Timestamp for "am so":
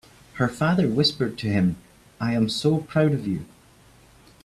2.33-2.77